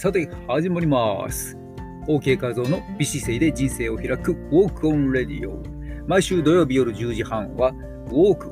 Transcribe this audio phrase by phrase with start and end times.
[0.00, 1.58] さて、始まります。
[2.08, 5.60] OK 画像の美姿勢で人生を開く Walk on Radio。
[6.06, 7.70] 毎週土曜日夜10時半は
[8.06, 8.50] Walk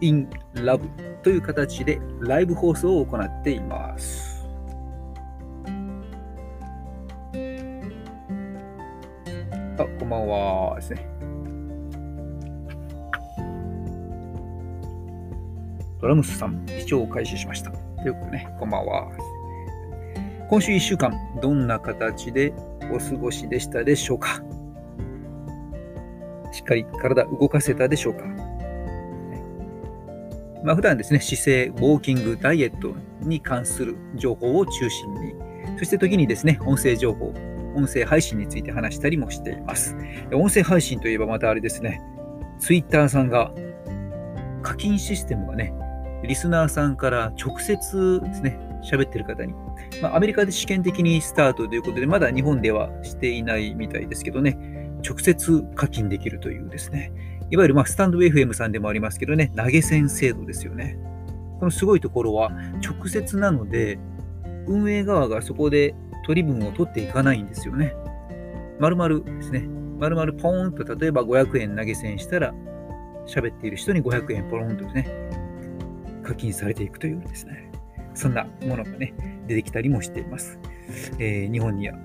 [0.00, 0.88] in Love
[1.20, 4.42] という形でライブ放送を行っています。
[9.76, 11.06] あ、こんばんはですね。
[16.00, 17.70] ドラムスさん、視聴を開始しました。
[17.70, 19.29] ということでね、こんばんは。
[20.50, 22.52] 今週1週間、どんな形で
[22.92, 24.42] お過ごしでしたでしょうか？
[26.50, 28.24] しっかり体動かせたでしょうか？
[30.64, 35.34] まあ、普段ですね、姿勢、ウォーキング、ダイエットに関する情報を中心に、
[35.78, 37.32] そして時にですね、音声情報、
[37.76, 39.96] 音声配信について話したりもしています。
[40.32, 42.02] 音声配信といえばまたあれですね、
[42.58, 43.52] ツイッターさんが
[44.62, 45.72] 課金システムがね、
[46.24, 49.52] リスナーさんから直接ですね、喋ってる方に、
[50.02, 54.58] まあ、アメリカで試験的にスタートということで、まだ日本ではしていないみたいですけどね、
[55.06, 57.12] 直接課金できるというですね、
[57.50, 60.98] いわゆるまスタンド FM さんでもありますけどね、投げ銭制度ですよね。
[61.58, 62.50] このすごいところは
[62.82, 63.98] 直接なので、
[64.66, 65.94] 運営側がそこで
[66.26, 67.94] 取り分を取っていかないんですよね。
[68.78, 72.54] 丸々ですね、丸々ポーンと例えば500円投げ銭したら、
[73.26, 75.08] 喋っている人に500円ポロンとですね、
[76.22, 77.69] 課金されていくというですね、
[78.20, 79.14] そんなものがね、
[79.46, 80.58] 出てきたりもしています。
[81.18, 81.96] えー、日本には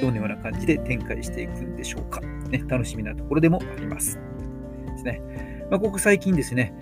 [0.00, 2.20] どのような感じで展開していくんでしょうか。
[2.20, 4.20] ね、楽しみなところでもあります。
[4.92, 5.66] ですね。
[5.68, 6.72] まあ、ここ最近ですね、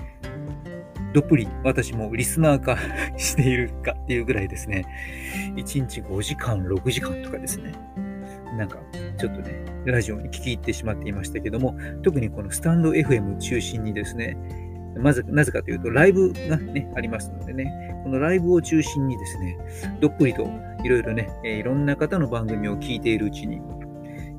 [1.14, 2.76] どっぷり私もリスナー化
[3.16, 4.84] しているかっていうぐらいですね、
[5.56, 7.72] 1日5時間、6時間とかですね、
[8.58, 8.80] なんか
[9.18, 14.36] ちょっとね、ラジオに聞き入ってしまっていましたけども、特にこのスタンド FM 中心にですね、
[15.00, 17.72] まず、なぜかというと、ライブがね、ありますのでね、
[18.04, 19.58] このライブを中心にですね、
[20.00, 20.48] どっぷりと
[20.84, 23.60] いろいろね、いろんな方の番組を聞いているうちに、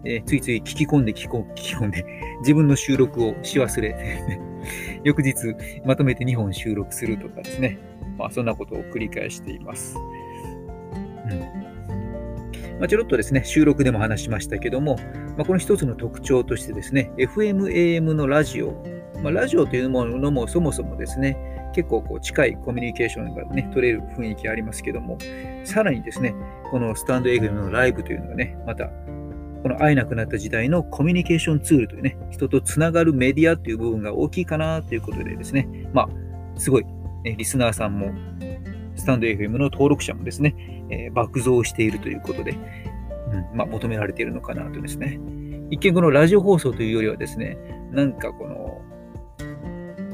[0.05, 1.15] えー、ついつい聞き込んで聞
[1.55, 2.05] き込んで、
[2.41, 3.95] 自分の収録をし忘れ、
[5.03, 5.33] 翌日
[5.85, 7.79] まとめて2本収録するとかですね、
[8.17, 9.97] まあそんなことを繰り返しています。
[11.31, 11.65] うん。
[12.79, 14.97] まあ、ちょろっとですね、収録でも話しましたけども、
[15.37, 18.83] まあ、この一つの特徴としてですね、FM、AM のラジオ
[19.21, 21.37] まあ、ラジオというものもそもそもですね、
[21.73, 25.17] 結構こう近いコミュニケーションがね、取れる雰囲気ありますけども、
[25.63, 26.33] さらにですね、
[26.71, 28.87] このスタンド FM のライブというのがね、また、
[29.61, 36.09] この会えなくなった時代のコミュニケーションツールというね、人とつながるメディアという部分が大きいかなということでですね、まあ、
[36.59, 36.85] すごい、
[37.23, 38.13] ね、リスナーさんも、
[38.95, 40.55] スタンド FM の登録者もですね、
[40.89, 45.19] えー、爆増しているということで、うんまあ、求められているのかなとですね。
[45.71, 47.57] 一見このラジオ放送というよりはですね、
[47.91, 48.64] なんかこの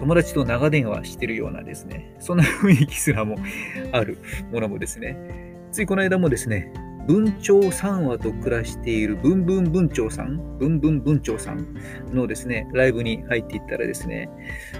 [0.02, 3.36] 友達と長電話してるようなですね、そんな雰囲気すらも
[3.92, 4.18] ある
[4.52, 5.16] ものもですね、
[5.72, 6.74] ついこの間もですね、
[7.08, 11.76] 文鳥3話と暮らしているブンブン文鳥さん、ブンブン文鳥さん
[12.12, 14.28] のですね、ライブに入っていったらですね、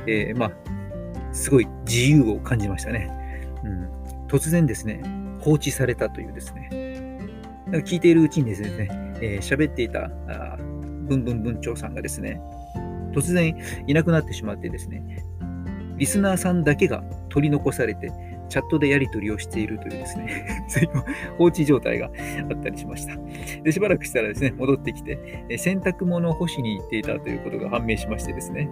[0.08, 0.52] えー、まあ、
[1.32, 3.12] すごい自由を感じましたね。
[3.64, 3.88] うん、
[4.28, 5.04] 突然ですね、
[5.40, 6.68] 放置されたというですね、
[7.72, 8.88] 聞いているうちにですね、
[9.22, 10.10] えー、喋っていた
[11.08, 12.42] ブンブン文鳥さんがですね、
[13.12, 13.56] 突然
[13.88, 15.26] いなくなってしまってですね、
[15.98, 18.12] リスナーさんだけが取り残されて、
[18.50, 20.90] チャットでやり取りをしているというですね、 そういう
[21.38, 22.12] 放置状態が
[22.50, 23.16] あったりしました。
[23.64, 28.70] で、しばらくしたらですね、戻ってきて、え洗濯物を干しに行っていたということが判明しましてですね、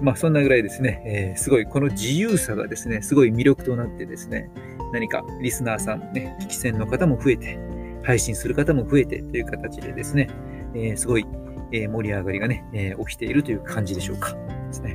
[0.00, 4.48] まあそんなぐらいですね、えー、すごいこの自由さがですね、すごい魅力となってですね、
[4.92, 7.58] 何かリスナーさん、ね、聞き戦の方も増えて、
[8.04, 10.28] 配信する方も増えてという形でですね、
[10.74, 11.26] えー、すごい
[11.72, 14.32] え盛り上がりがね、え起きているという感じでしょうか。
[14.32, 14.94] ですね。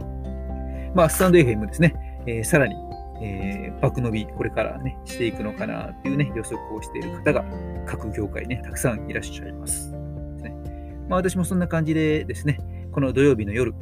[0.95, 1.93] まあ、スタンド FM ですね、
[2.25, 2.75] えさらに、
[3.21, 7.45] えー、爆伸び、これからね、していくのかなというね、予測をしている方が、
[7.85, 9.91] 各業界ね、たくさんいらっしゃいます。
[9.91, 9.97] で
[10.39, 10.55] すね
[11.07, 12.59] まあ、私もそんな感じでですね、
[12.91, 13.73] この土曜日の夜、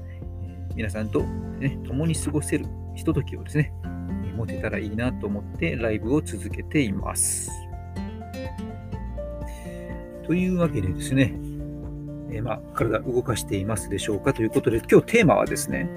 [0.44, 1.24] え皆さんと、
[1.59, 2.65] ね、共に過ごせる
[2.95, 3.74] ひとときをですね、
[4.35, 7.51] 持てたらいいなと思ってライブを続けています。
[10.25, 11.33] というわけでですね、
[12.31, 15.89] えー、まあ、体動かしていますでしょうかということで、今日テーマはですね、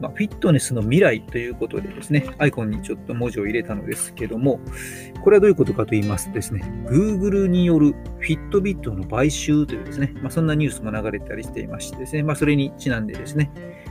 [0.00, 4.60] まあ、フィットネスの未来ということでですね、アイコンにちょっと文字を入れたのですけども、
[5.22, 13.50] これはどういうことかと言いますとですね、Google によるフィットビットの買収というですね、まあ、そんなニュースも流れたりしていましてですね、まあ、それにちなんでですね、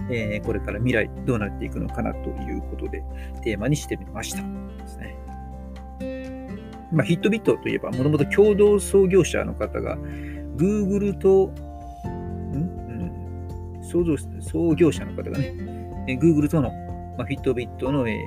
[0.09, 3.03] えー、これから未来どうなっていくのかなということで、
[3.43, 4.41] テーマにしてみました。
[4.41, 5.17] ですね。
[6.91, 9.97] まあ、ヒットビットといえば、もともと共同創業者の方が、
[10.57, 11.51] Google と、
[12.07, 15.53] ん、創造創業者の方がね、
[16.21, 16.71] Google との、
[17.17, 18.19] まあ、フィットビットの、え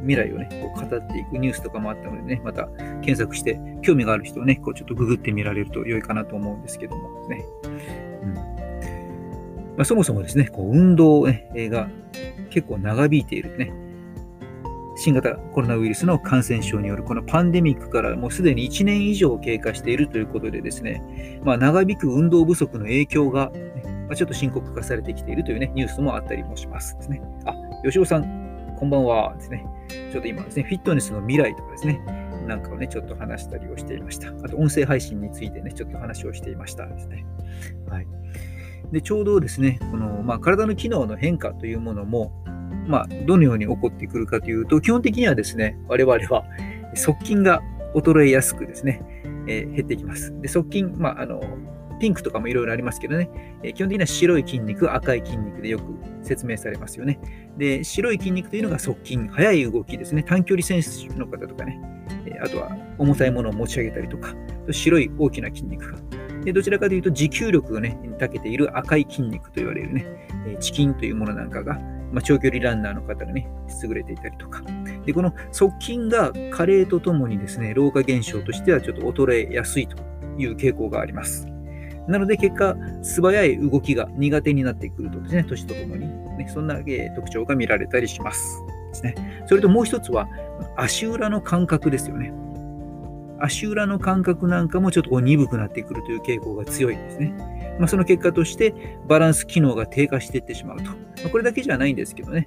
[0.00, 2.66] 未来をね、こう語っていくニュースとかもあったのでね、また
[3.02, 7.44] 検索して興味がある人をね、こうちょっとググってみられると良いかなと思うんですけどもね。
[8.22, 8.34] うん
[9.76, 11.88] まあ、そもそもですね、こう運動、ね、が
[12.50, 13.72] 結構長引いているね、
[14.98, 27.22] 新型コロナウイルスの感染症によるこのパンデミックからもうすでに1年以上経過しているということでですね、まあ、長引く運動不足の影響が、ね、まあ、ちょっと深刻化されてきているというね、ニュースもあったりもしますですね。
[27.44, 27.54] あ、
[27.84, 29.64] 吉尾さん、こんばんはですね。
[30.10, 32.00] ちょっと今ですね、フィットネスの未来とかですね、
[32.48, 34.30] なんかをね、ちょっと話したりをしていました。
[34.30, 37.24] あと、音声配信についてね、ちょっと話をしていましたですね。
[37.88, 38.06] はい。
[38.90, 42.32] で、ちょうどですね、この、まあ、体の機能の変化というものも、
[42.86, 46.44] まあ、どのように起こってくるかというと、基本的にはですね、我々は
[46.94, 47.60] 側筋が
[47.94, 49.02] 衰えやすくですね、
[49.46, 50.32] えー、減っていきます。
[50.40, 51.40] で、側筋、まあ、あの、
[52.00, 53.28] ピンクとかもいろいろありますけどね、
[53.62, 55.84] えー、基本的には白い筋肉、赤い筋肉でよく
[56.22, 57.18] 説明されますよね。
[57.56, 60.22] で、白い筋肉というのが側筋、速い動きですね。
[60.22, 61.80] 短距離選手の方とかね、
[62.26, 64.34] えー、あとは重たいものを持ち上げたりとか、
[64.70, 65.98] 白い大きな筋肉が。
[66.44, 70.06] でどちらかというと持久力がね、長けている赤い筋肉と言われるね、
[70.46, 71.80] えー、チキンというものなんかが、
[72.12, 73.48] まあ、長距離ランナーの方がね、
[73.82, 74.62] 優れていたりとか。
[75.04, 79.96] で、この側筋が加齢とともにですね、老化現象としてはちょっと衰えやすいと
[80.38, 81.46] いう傾向があります。
[82.08, 86.06] なので結果、素早い動きが苦手になってくるとですね、年とともに、
[86.38, 88.62] ね、そんな、え特徴が見られたりします。
[88.88, 89.44] ですね。
[89.46, 90.26] それともう一つは、
[90.76, 92.32] 足裏の感覚ですよね。
[93.40, 97.76] 足裏の感覚なんかもちょっとこう鈍くなってくるという傾向が強いんですね。
[97.78, 100.90] まあ、その結果としてバランス機能が低下していってしまうと。
[101.24, 102.46] ま、これだけじゃないんですけどね。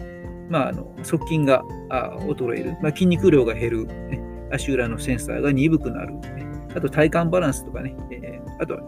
[0.49, 4.21] まあ、あの側筋が衰える、まあ、筋肉量が減る、ね、
[4.51, 6.45] 足裏のセンサーが鈍くなる、ね、
[6.75, 8.81] あと体幹バランスとかね、えー、あとは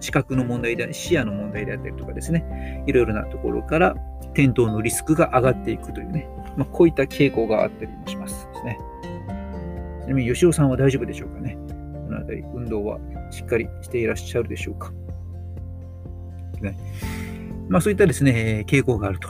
[0.00, 3.94] 視覚の問題で、視野の問題であったりとかですね、いろいろなところから
[4.34, 8.78] 転倒のリスクが上がっていくというね、まあ、こういった傾向があったりもしますですね。
[10.02, 11.56] ちなみに吉尾さんは大丈夫でしょうかね。
[12.06, 13.00] このあたり、運動は
[13.30, 14.92] しっかりしていらっしゃるでしょうか。
[16.60, 16.76] ね。
[17.68, 19.28] まあそういったですね、傾向があると。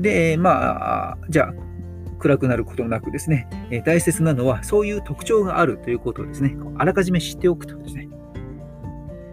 [0.00, 1.54] で、まあ、じゃあ、
[2.18, 3.48] 暗くなることなくですね、
[3.84, 8.08] 大切なのはそういう特徴があるということをですね、あらかじめ知っておくとですね、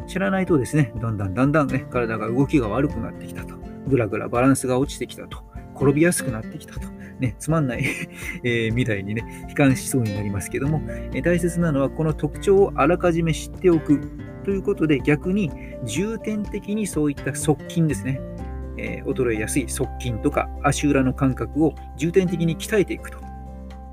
[0.07, 3.55] 知らないとですね、だんだんだんだんね、体が動きが悪くなってきたと。
[3.87, 5.43] ぐらぐらバランスが落ちてきたと。
[5.75, 6.95] 転びやすくなってきたと。
[7.19, 7.85] ね、つまんない
[8.43, 14.01] えー、未来にね、悲観しそうになりますけども、えー、大切なのはこの特徴をあらかじめ知っておく
[14.43, 15.51] ということで、逆に
[15.85, 18.19] 重点的にそういった側筋ですね、
[18.77, 23.19] えー、衰えやすい側筋とか足裏の感覚を重点的に鍛えていくと。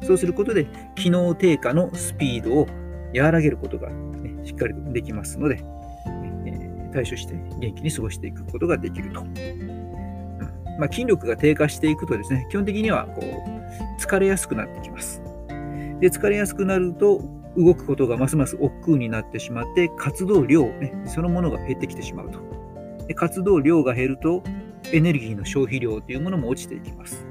[0.02, 2.67] そうすることで、機能低下のスピードを
[3.17, 5.62] 和らげることが、ね、しっかりできますので、
[6.44, 9.25] え、対処して元気に過ごしていくことができると。
[10.78, 15.22] まあ、筋力が低下していくとですね、基本的にはこう疲れやすくなってきます。
[16.00, 17.22] で、疲れやすくなると、
[17.56, 22.40] 動くことがますます億劫になってしまって、活動量、ね、そのものが減ってきてしまうと。
[23.06, 24.42] で活動量が減ると、
[24.92, 27.26] エネルギーの消費量というものも落ちていきます。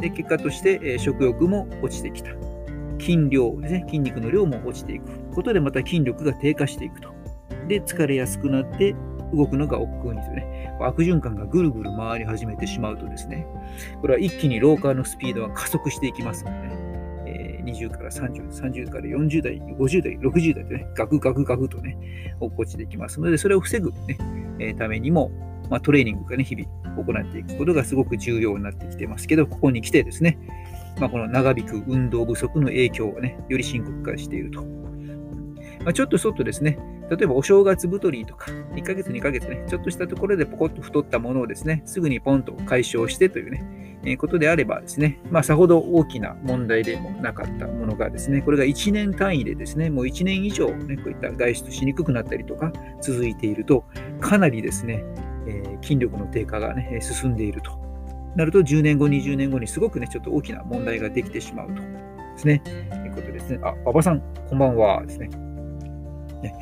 [0.00, 2.30] で結果として、え食欲も落ちてきた。
[2.98, 5.04] 筋量ですね、筋肉の量も落ちていく
[5.34, 7.10] ことで、また筋力が低下していくと。
[7.68, 8.94] で、疲れやすくなって、
[9.34, 10.59] 動くのが億劫にでするね。
[10.86, 13.46] 悪循環がぐるぐる回り始めてしまうとですね、
[14.00, 16.90] これは一気に老化のスピードが加速していきますのでね。
[17.64, 21.96] 20から30、30から40代、50代、60代とね、ガクガクガクとね、
[22.40, 24.18] 落っこちていきますので、それを防ぐ、ね
[24.58, 25.30] えー、ためにも、
[25.70, 30.38] まあ、トレーニングがね、日々行っていくことがすごく重要になってきてますけど、ここに来てですね、
[30.98, 34.62] まあ、この長引く運動不足の影響がね、より深刻化していると。
[35.84, 36.78] まあ、ちょっと外ですね、
[37.10, 53.84] 例えばお正月太りとか、1ヶ月2ヶ月ね、ちょっとしたところでポコッと太ったものをですね、すぐにポンと解消してというね、えことであればですね、まあ、さほど大きな問題でもなかったものがですね、これが1年単位でですね、もう1年以上、ね、こういった外出しにくくなったりとか続いていると、
[54.20, 55.04] かなりですね、
[55.46, 57.78] えー、筋力の低下がね、進んでいると。
[58.36, 61.82] なると、10年後、20年後にすごくね、ちょっと大きな問題ができてしまうと。
[61.82, 61.82] で
[62.38, 62.62] すね。
[62.90, 63.58] ということですね。
[63.62, 65.02] あ、馬場さん、こんばんは。
[65.04, 65.28] ですね。
[66.42, 66.54] ね、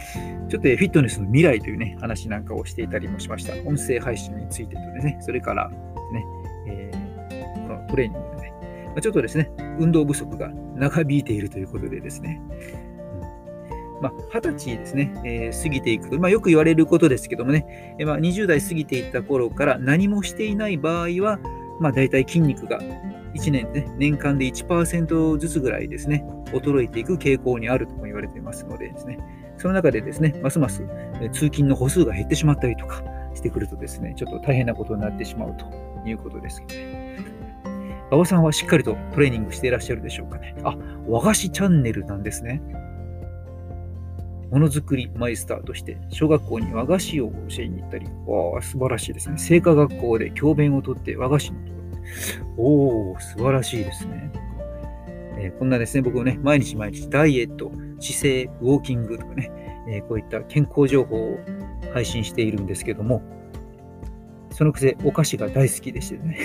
[0.48, 3.54] ちょっとフィットネスの未来というね、話なんかをしていたりもしました。
[3.68, 6.24] 音声配信についてとね、それからね、
[6.66, 7.08] えー
[7.88, 8.52] トレーニングでね、
[8.94, 12.40] ま、ちょっとですね、運動不足が長引いているということでですね、
[14.00, 21.40] まあ、20歳ですね、えー、過ぎていく、まあ、よく言われることですけどもね、えー、まあ、20代過ぎていった頃から何もしていない場合は、
[21.80, 22.80] まあ、大体筋肉が
[23.34, 29.18] 1年で、ね、年間で1%ずつぐらいですね、衰えていく傾向にあるとも言われていますのでですね、
[29.58, 30.82] その中でですね、ますます
[31.32, 33.02] 通勤の歩数が減ってしまったりとか
[33.34, 35.66] してくるとですね、ちょっと大変なことになってしまうと
[36.08, 37.18] いうことですけどね。
[38.10, 40.54] 馬場さんはしっかりとトレーニングしていらっしゃるでしょうかね。
[40.64, 42.62] あ、和菓子チャンネルなんですね。
[44.50, 49.36] ものづくりマイスターとして小学校に和菓子を教えに行ったり、わあ、素晴らしいですね。
[49.36, 51.78] 製菓学校で教鞭をとって和菓子のとこ
[52.56, 52.64] ろ。
[52.64, 54.32] おお、素晴らしいですね。
[55.38, 59.50] えー、こんなですね、僕もね、毎日毎日ダイエット、姿勢、ウォーキングとかね、
[59.88, 61.38] えー、こういった健康情報を
[61.94, 63.22] 配信しているんですけども、
[64.58, 66.36] そのくせお菓子が大好きでしてね。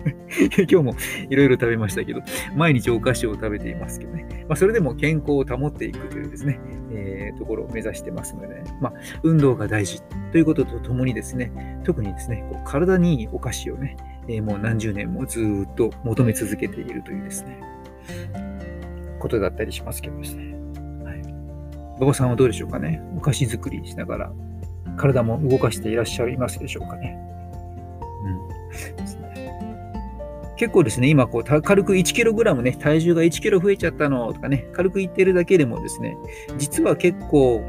[0.56, 0.94] 今日も
[1.28, 2.22] いろいろ食べましたけど、
[2.56, 4.26] 毎日お菓子を食べていますけどね。
[4.48, 6.58] まあ、それでも健康を保っていくというですね、
[6.90, 11.52] えー、ところを目指してますので、ね、まあ、運動が大事ということとともにですね、
[11.84, 13.94] 特にですね、こう体にいいお菓子をね、
[14.26, 17.60] えー、もう何十年もずっと求め続けているというですね、
[19.18, 20.54] ことだったりしますけどですね。
[21.04, 21.20] はい。
[21.98, 23.02] 馬場さんはどうでしょうかね。
[23.16, 24.32] お菓子作りしながら、
[24.96, 27.18] 体も動かしていらっしゃいますでしょうかね。
[28.24, 29.20] うん
[30.60, 36.18] 結構ですね、今こう、軽く 1kg ね、体重が 1kg 増えちゃったのとかね、軽く言ってるだけでもですね、
[36.58, 37.62] 実は結構、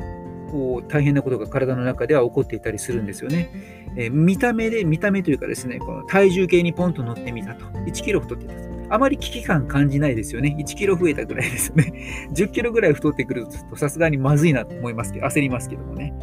[0.52, 3.50] こう大変なことが体の中では起こっていたりするんですよね。
[3.96, 7.66] えー、見た目で、見た目というかですね、この体重計にポンと乗ってみたと。
[7.66, 8.54] 1キロ太ってた。
[8.92, 10.56] あまり危機感感じないですよね。
[10.60, 11.94] 1キロ増えたぐらいですね。
[12.36, 16.14] 10キロぐらい太ってくるとさすがにまずいなと思いますけど、焦りますけどもね。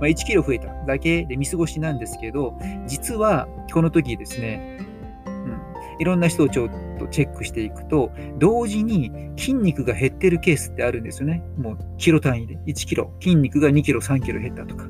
[0.00, 4.78] まあ、1キロ増えただけで見過ごしなんですけど、実はこの時ですね、
[5.98, 11.42] いろんな人をちょっとチェックしていくと、同時に筋肉が減ってるケースってあるんですよね。
[11.58, 12.58] もうキロ単位で。
[12.66, 13.12] 1キロ。
[13.20, 14.86] 筋肉が2キロ、3キロ減ったとか。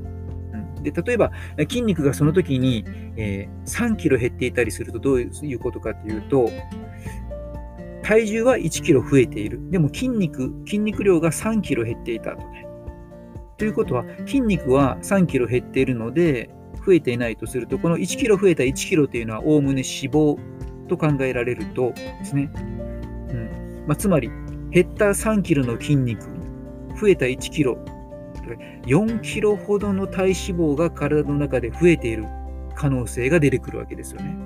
[0.91, 2.85] で例えば、筋肉がその時に、
[3.17, 6.49] えー、3キロ減っていたりするとどういうことかというと、
[8.03, 9.61] 体重は1キロ増えている。
[9.71, 12.67] でも筋肉、筋肉量が3キロ減っていたとね。
[13.57, 16.51] ということは、筋肉は3キロ減っているので、
[16.87, 20.39] 増えていないとすると、この1キロ増えた1キロというのは、おおむね脂肪
[20.87, 24.31] と考えられるとですね、うんまあ、つまり
[24.71, 26.23] 減った3キロの筋肉
[27.01, 27.79] 増えた1キロ
[28.87, 32.27] 4キロほどの体脂肪が体の中で増えている
[32.75, 34.37] 可能性が出てくるわけですよね。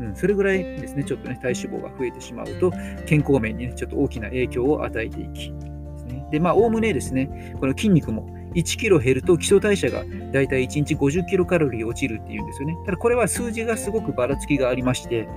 [0.00, 2.72] うん、それぐらいですね、ちょっとね、体脂肪が増えてしまうと、
[3.06, 6.26] 健康面にね、ちょっと大きな影響を与えていき、ですね。
[6.30, 12.76] で、まあ、おおむねですね、この筋肉も1キロ減ると基礎代謝がだいたい1日50キロカロリー落ちるっていうんですよね。
[12.84, 15.28] ただこれは数字がすごくばらつきがありまして、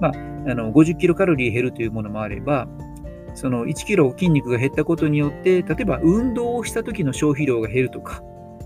[0.00, 0.14] まあ、あ
[0.54, 2.68] の50キロカロリー減るというものもあれば、
[3.36, 8.22] その1キロ筋肉が減ったことによって、例えば運動をした時の消費量が減るとか、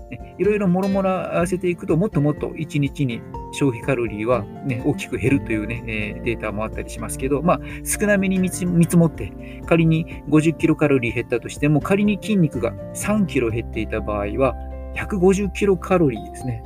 [0.09, 14.55] ね、いろいろもろもろ合わせていくと、もっともっと1日に消費カロリーは、ね、大きく減るという、ね、え、データもあったりしますけど、まあ、少なめに見積もって、仮に50キロカロリー減ったとしても、仮に筋肉が3キロ減っていた場合は、
[14.95, 16.63] 150キロカロリーですね、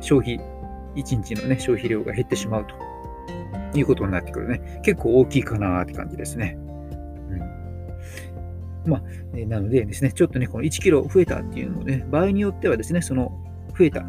[0.00, 0.38] 消費、
[0.96, 4.80] 1日の、ね、消費量が減ってしまうということになってくるね。
[4.82, 6.58] 結構大きいかなって感じですね。
[8.88, 9.02] まあ、
[9.34, 13.32] えなのでですね、ちょっとね、この1キロ増えたっていうのもね、場合によってはですね、その
[13.78, 14.04] 増えた、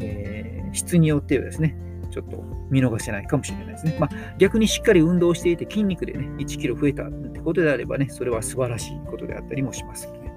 [0.00, 1.76] えー、質によってはですね、
[2.10, 3.96] ちょっと見逃せないかもしれないですね。
[3.98, 10.32] まあ、逆にしっかり運動していて筋肉でね、1キロ増えたってことであればね、それは素晴らしいことであったりもしますね。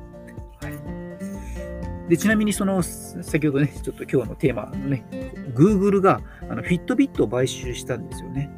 [0.62, 5.06] はい、でちなみにその、先ほどね、ちょっと今日のテーマのね、
[5.54, 8.50] Google があのフィットビットを買収したんですよね。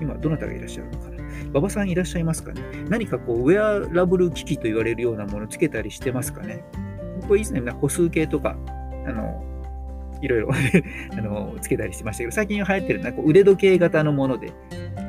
[0.00, 1.15] 今、どなたがいらっしゃるのかな？
[1.56, 2.60] 馬場さんいらっしゃいますかね？
[2.90, 6.62] 何かこう、ウェアラブル機器と言われるようなものつけたりしてますかね？
[7.26, 8.56] これ以前、歩数計とか、
[9.06, 9.42] あの、
[10.20, 10.50] いろいろ
[11.16, 14.52] あのつけたりしてましたけど、最近流行ってるのはこう腕時計型のもので、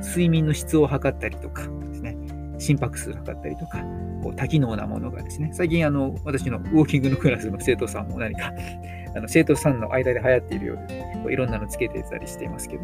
[0.04, 2.18] 睡眠の質を測ったりとかですね、
[2.58, 3.84] 心拍数を測ったりとか、
[4.24, 8.54] こう多機能なものがですね、最近あの私のウォーキングのクラスの生徒さんも何か
[9.16, 12.84] あの生徒さんの間で流行っているようで、こういろんなのつけてたりしていますけど、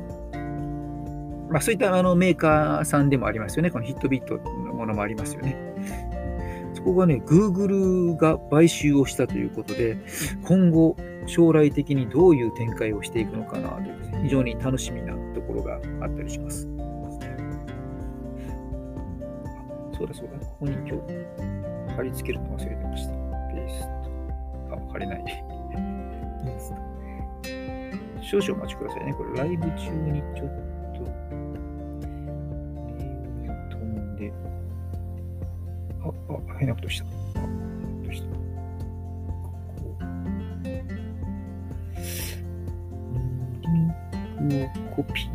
[1.54, 3.70] まあ、そういったあのメーカーさんでもありますよね。
[3.70, 5.56] このヒットビットのものもありますよね。
[6.74, 9.98] そこがね、Google が買収をしたということで、
[10.44, 16.68] 今後、将来的にどういう展開をしていくのかなという、ね、非常に楽しみなところがあったりします。
[19.96, 23.14] そうだそうだ、ここに今日貼り付けるの忘れてました。
[23.14, 24.76] ペースト。
[24.76, 25.24] あ、貼れない。
[25.24, 26.78] ペースト。
[28.24, 29.14] 少々お待ちくださいね。
[29.14, 30.73] これライブ中にちょっと
[36.04, 36.12] あ、
[36.60, 37.06] 変なことした。
[37.06, 37.10] あ、
[38.04, 38.28] どうした？
[39.80, 40.04] こう。
[44.50, 45.28] リンクをコピー。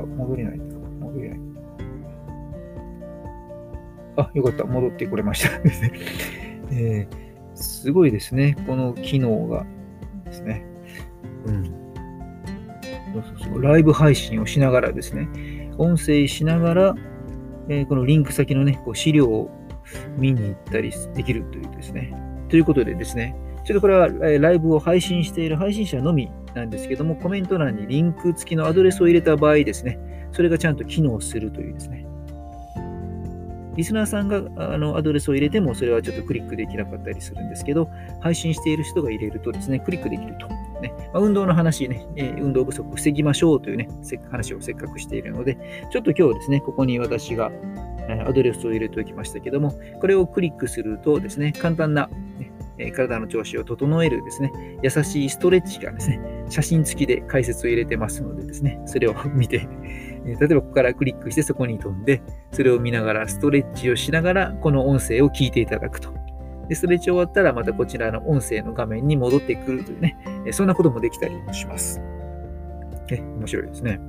[0.00, 0.58] あ、戻れない。
[0.58, 1.40] 戻れない。
[4.16, 4.64] あ、よかった。
[4.64, 5.50] 戻ってこれました。
[6.72, 8.56] えー、すごいですね。
[8.66, 9.66] この機能が
[10.24, 10.64] ですね。
[11.46, 11.64] うん。
[11.64, 11.70] そ
[13.20, 13.62] うそうそう。
[13.62, 15.28] ライブ配信をしながらですね、
[15.78, 16.94] 音声しながら、
[17.68, 19.50] えー、このリンク先のね、こう資料を
[20.16, 22.14] 見に行ったりできるというですね。
[22.48, 29.98] ということでですね、ちょっとこれはライブを配信している配信者のみなんですけども、コメント欄にリンク付きのアドレスを入れた場合ですね、
[30.32, 32.06] それがちゃんと機能するというですね。
[33.76, 37.90] リスナーさんがあのアドレスを入れても、それはちょっとクリックできなかったりするんですけど、
[38.20, 40.48] 配信している人が入れるとですね、クリックできると。
[40.80, 43.88] ねまあ、運動の話ね、えー、運動不足を防ぎましょうというね、
[44.30, 45.56] 話をせっかくしているので、
[45.90, 47.50] ちょっと今日ですね、ここに私が
[48.26, 54.52] アドレスを入れておきましたけども、これをクリックするとですね、簡単な、ね、え体の調子を整えるですね、
[54.82, 59.66] 優しいストレッチがですね、写真付きで解説を入れてますのでですね、それを見て、
[60.34, 66.12] 例えばここからクリックしてそこに飛んで、それを見ながらストレッチをしながら、この音声を聞いていただくと。
[66.68, 70.16] で、ストレッチ終わったらまたこちらの音声の画面に戻ってくるというね、
[70.52, 72.00] そんなこともできたりもします。
[73.10, 74.00] え、面白いですね。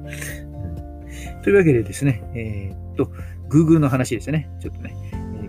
[1.44, 3.12] というわけでですね、えー、っと、
[3.50, 4.50] Google の話ですね。
[4.60, 4.96] ちょっとね、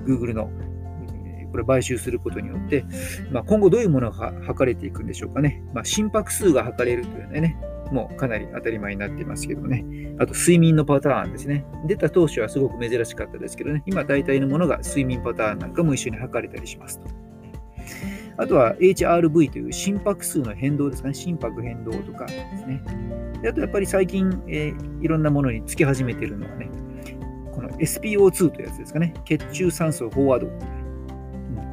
[0.07, 0.51] Google の
[1.51, 2.85] これ買収することによって、
[3.31, 5.63] まあ、今後どういうものが測れていくんでしょうかね。
[5.75, 7.57] まあ、心拍数が測れるというね、
[7.93, 9.85] もうかなり当たり前になっていますけどね。
[10.19, 11.65] あと、睡眠のパターンですね。
[11.87, 17.09] 出た当初はすごく珍しかったですけどね、今大体のものが睡眠パターンなんかも一緒に測れたりしますと。
[18.37, 21.15] あとは HRV という心拍数の変動ですかね。
[21.15, 22.83] 心拍変動とかですね。
[23.43, 26.71] であとやっぱり最近、えー、いろんなものにつき始めてるのはね、
[27.53, 29.13] この SPO2 というやつですかね。
[29.25, 30.49] 血中酸素飽和度。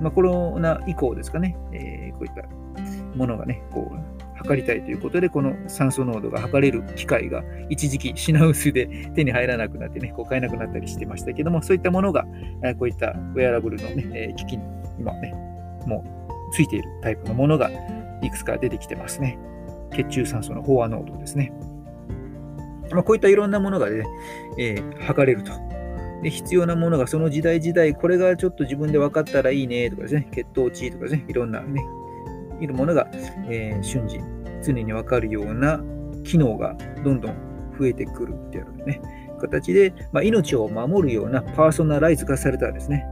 [0.02, 2.48] まあ、コロナ以降ですかね、えー、こういった
[3.16, 4.15] ものがね、こう
[4.46, 12.26] 測りたいということで、この酸素濃度が測れる機械が一時期品薄で手に入らなくなってね、こう買えなくなったりしてましたけども、そういったものが、
[12.80, 14.64] こういったウェアラブルのね、機器に
[15.00, 15.34] 今ね、
[15.86, 16.06] も
[16.50, 17.70] うついているタイプのものが
[18.22, 19.38] いくつか出てきてますね。
[19.92, 21.52] 血中酸素の飽和濃度ですね。
[22.92, 24.04] まあ、こういったいろんなものがね、
[24.60, 25.52] えー、測れると。
[26.22, 31.84] で必要なものがその時代時代、これがちょっと自分で分かったらいいねとかですね、血糖値とかですね、いろんなね、
[32.60, 33.08] いるものが、
[33.50, 34.20] えー、瞬時、
[34.64, 35.82] 常に分かるような
[36.24, 37.36] 機能がどんどん
[37.80, 39.02] 増えてくるっていうね、
[39.40, 43.06] 形で、まあ、命を守るようなパーソナライズ化されたですね、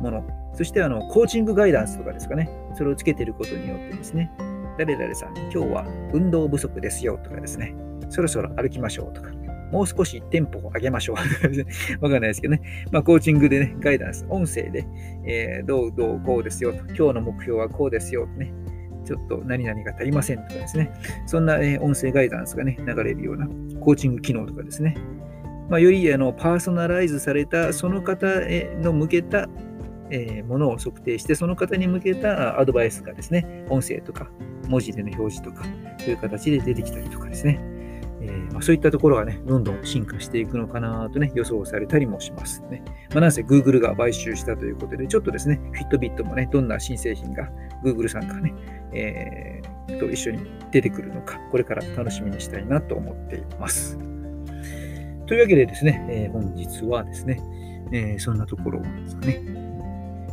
[0.00, 0.24] もの。
[0.54, 4.30] そしてあのコーチングガイダンスとかですかね、それをつけてることによってですね、
[4.78, 7.74] 誰々さん、今日は運動不足ですよとかですね、
[8.08, 9.30] そろそろ歩きましょうとか、
[9.72, 11.16] もう少しテンポを上げましょう。
[12.02, 12.62] わかんないですけどね。
[12.92, 14.86] まあ、コーチングでね、ガイダンス、音声で、
[15.26, 18.52] えー、どうどうこうですよと、今日の目標はこうですよとね、
[19.06, 20.92] ちょっと何々が足りませんとかですね、
[21.26, 23.46] そんな、え音声ガイダンスがね、流れるような
[23.80, 24.96] コーチング機能とかですね、
[25.70, 29.48] まあ、よりあのパーソナライズされた、その方への向けた、
[30.10, 34.28] えものを測定して、その方に向けたアドバイスがですね、音声とか
[34.68, 35.64] 文字での表示とか、
[35.98, 37.60] そういう形で出てきたりとかですね、
[38.20, 42.82] えー、まあ、そういったところがね、どんどん進化していくのかなとね、予想されたりもしますね。
[43.10, 47.48] まあ、なんせ Google が買収したということで、ちょっとですね、フィットビットもね、どんな新製品が
[47.82, 48.54] Google さんからね、
[48.92, 53.98] えー、と一緒に出てくるのか、これから楽しみにしたいなと思っています。
[55.26, 57.40] というわけでですね、えー、本日はですね、
[57.92, 59.40] えー、そんなところですかね。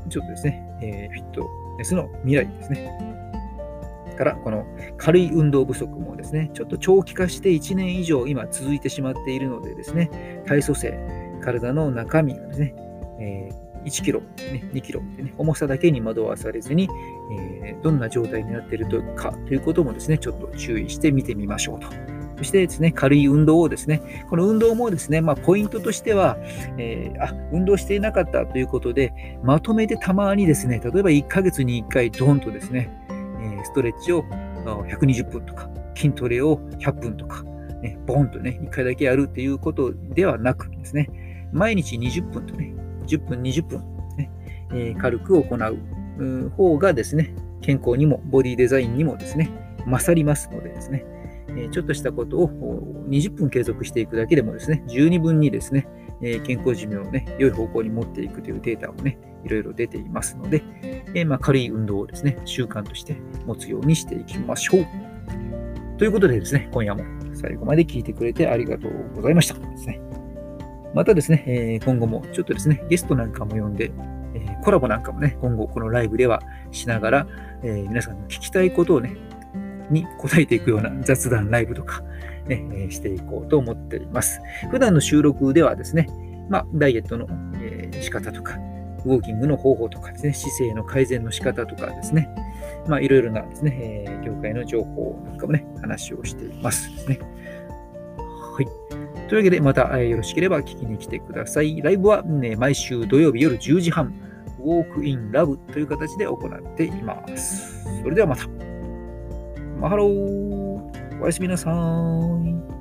[0.10, 3.14] ちょっとですね、えフィットネスの未来ですね。
[4.14, 4.66] から、この
[4.98, 12.76] 軽い運動不足もですね、ちょっと長期化して1年以上今続いてしまっているのでですね、体組成、体の中身がですね、
[13.20, 16.90] えー、1キロ、ね、2キロね、重さだけに惑わされずに、
[17.62, 21.88] えー、どんな状態になっているかということもですね、ちょっと注意して見てみましょうと。
[22.38, 26.38] そしてですね、軽い運動をですね、この運動もですね、まあ、ポイントとしては、
[26.78, 34.24] えー、あ、運動していなかったということで、まとめてたまにですね、例えば1ヶ月に1回ドンとですね、えストレッチを
[34.66, 37.44] 120分とか、筋トレを100分とか、
[37.82, 41.10] ね、ボンとね、1回だけやるっていうことではなくですね、
[41.52, 43.84] 毎日20分とね、10分、20分、
[44.18, 44.32] ね
[44.72, 45.56] えー、軽く行
[46.20, 49.50] う方がですね、健康にもボディデザインにもですね、
[49.86, 51.06] 勝りますのでですね、
[51.56, 55.88] えちょっとしたことを20分継続していくだけでもですね、十二分にですね、
[56.22, 60.64] え健康寿命をね、良い方向に持っていくというデータをね、いろいろ出ていますので、
[61.14, 64.86] えまあ、軽い運動をですね、習慣として持つようにしていきましょう。
[65.98, 69.54] ということでですね、今夜も最後まで聞いてくれてありがとうございました。
[69.56, 70.00] ですね、
[70.94, 73.92] またですね、え今後もちょっとですね、ゲストなんかも呼んで、
[74.36, 77.28] えコラボなんかもね、今後このライブではしながら、
[77.64, 79.18] え皆さんの聞きたいことをね、
[79.90, 82.04] に答えていくような雑談ライブとか、
[82.48, 84.40] ね、していこうと思っています。
[84.70, 86.08] 普段の収録ではですね、
[86.50, 87.28] まあ、ダイエットの、
[87.60, 88.58] え仕方とか、
[89.06, 92.30] ウォーキングの方法とかですね、姿勢の改善の仕方とかですね、
[92.88, 97.20] まあ、いろいろなですね、え業界の情報なんかもね、話をしていますですね。
[99.34, 101.82] というわけで、また、えよろしければ聞きに来てください。
[101.82, 104.14] ライブは、ね、毎週土曜日夜10時半、
[104.60, 107.84] ウォークインラブという形で行っています。
[108.04, 108.48] それではまた。
[109.82, 111.20] マハロー。
[111.20, 112.73] おやすみなさい。